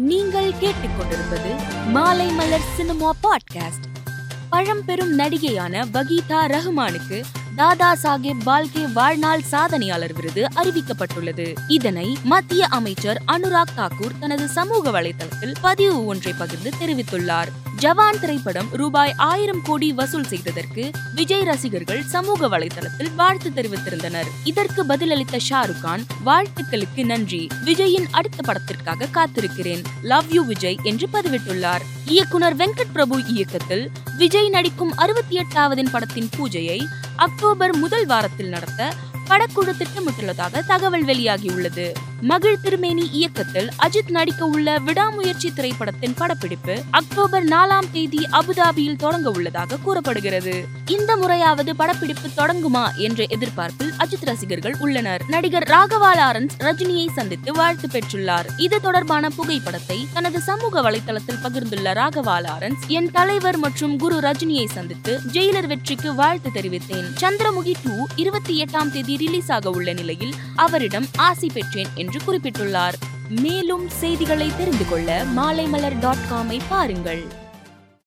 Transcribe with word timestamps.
நீங்கள் 0.00 0.52
கேட்டுக்கொண்டிருப்பது 0.60 1.54
மாலை 1.86 2.26
மலர் 2.26 2.60
சினிமா 2.76 3.14
பாட்காஸ்ட். 3.22 3.86
பழம்பெரும் 4.50 5.18
நடிகையான 5.18 5.86
வகீதா 5.92 6.46
ரஹ்மானுக்கு 6.46 7.24
தாதா 7.60 7.96
சாஹேப் 8.02 8.42
பால்கே 8.46 8.92
வாழ்நாள் 8.92 9.42
சாதனையாளர் 9.50 10.14
விருது 10.14 10.46
அறிவிக்கப்பட்டுள்ளது. 10.54 11.56
இதனை 11.68 12.16
மத்திய 12.22 12.66
அமைச்சர் 12.66 13.22
அனுராக் 13.26 13.72
தாக்கூர் 13.76 14.18
தனது 14.20 14.48
சமூக 14.48 14.90
வலைதளத்தில் 14.90 15.54
பதிவு 15.60 16.04
ஒன்றை 16.04 16.34
பகிர்ந்து 16.38 16.72
தெரிவித்துள்ளார். 16.80 17.46
ஜவான் 17.78 18.20
திரைப்படம் 18.20 18.68
ரூபாய் 18.72 19.14
ஆயிரம் 19.16 19.62
கோடி 19.62 19.92
வசூல் 19.92 20.24
செய்ததற்கு 20.24 20.90
விஜய் 21.14 21.42
ரசிகர்கள் 21.42 22.02
சமூக 22.02 22.48
வலைதளத்தில் 22.48 23.14
வாழ்த்து 23.14 23.50
தெரிவித்திருந்தனர். 23.50 24.26
இதற்கு 24.44 24.84
பதிலளித்த 24.84 25.38
ஷாருக் 25.50 25.80
கான் 25.80 26.04
வாழ்த்துக்களுக்கு 26.26 27.04
நன்றி. 27.04 27.48
விஜயின் 27.64 28.06
அடுத்த 28.10 28.36
படத்திற்காக 28.42 29.08
காத்திருக்கிறேன். 29.14 29.84
லவ் 30.02 30.24
யூ 30.30 30.44
விஜய் 30.44 30.78
என்று 30.82 31.08
பதிவிட்டுள்ளார். 31.12 31.80
இயக்குனர் 32.04 32.56
வெங்கட் 32.56 32.92
பிரபு 32.92 33.24
இயக்கத்தில் 33.26 33.90
விஜய் 34.20 34.48
நடிக்கும் 34.48 34.92
அறுபத்தி 34.94 35.34
எட்டாவதின் 35.36 35.90
படத்தின் 35.92 36.28
பூஜையை 36.36 36.78
அக்டோபர் 37.16 37.72
முதல் 37.76 38.06
வாரத்தில் 38.06 38.48
நடத்த 38.48 38.80
படக்குழு 39.28 39.72
திட்டமிட்டுள்ளதாக 39.80 40.62
தகவல் 40.66 41.04
வெளியாகியுள்ளது. 41.04 41.86
மகிழ் 42.20 42.60
திருமேனி 42.60 43.08
இயக்கத்தில் 43.12 43.68
அஜித் 43.82 44.10
நடிக்க 44.10 44.46
உள்ள 44.46 44.78
விடாமுயற்சி 44.78 45.52
திரைப்படத்தின் 45.52 46.14
படப்பிடிப்பு 46.14 46.82
அக்டோபர் 46.90 47.44
நாலாம் 47.44 47.90
தேதி 47.92 48.26
அபுதாபியில் 48.32 48.96
தொடங்க 48.96 49.30
உள்ளதாக 49.30 49.76
கூறப்படுகிறது. 49.76 50.64
இந்த 50.86 51.16
முறையாவது 51.16 51.76
படப்பிடிப்பு 51.76 52.28
தொடங்குமா 52.36 52.94
என்ற 52.96 53.26
எதிர்பார்ப்பில் 53.28 53.92
அஜித் 53.98 54.24
ரசிகர்கள் 54.24 54.76
உள்ளனர். 54.78 55.22
நடிகர் 55.28 55.62
ராகவா 55.62 56.12
லாரன்ஸ் 56.12 56.50
ரஜினியை 56.58 57.08
சந்தித்து 57.14 57.52
வாழ்த்து 57.52 57.88
பெற்றுள்ளார். 57.92 58.44
இது 58.56 58.80
தொடர்பான 58.80 59.28
புகைப்படத்தை 59.28 60.06
தனது 60.12 60.40
சமூக 60.40 60.90
வலைதளத்தில் 60.90 61.40
பகிர்ந்துள்ள 61.42 61.94
ராகவா 61.94 62.38
லாரன்ஸ் 62.40 62.86
என் 62.86 63.10
தலைவர் 63.10 63.56
மற்றும் 63.56 63.98
குரு 63.98 64.18
ரஜினியை 64.20 64.66
சந்தித்து 64.66 65.20
ஜெயிலர் 65.32 65.66
வெற்றிக்கு 65.66 66.14
வாழ்த்து 66.14 66.50
தெரிவித்தேன். 66.54 67.08
சந்திரமுகி 67.20 67.74
டூ 67.84 68.06
இருபத்தி 68.16 68.62
எட்டாம் 68.62 68.90
தேதி 68.90 69.16
ரிலீஸ் 69.16 69.52
ஆக 69.52 69.70
உள்ள 69.70 69.92
நிலையில் 69.92 70.34
அவரிடம் 70.56 71.06
ஆசி 71.16 71.50
பெற்றேன் 71.54 71.88
என்று 71.94 72.08
என்று 72.10 72.20
குறிப்பிட்டுள்ளார். 72.26 72.92
மேலும் 73.28 73.88
செய்திகளை 73.88 74.50
தெரிந்து 74.58 74.88
கொள்ள 74.88 75.24
மாலைமலர் 75.36 75.98
டாட் 75.98 76.24
காமை 76.30 76.60
பாருங்கள். 76.68 77.24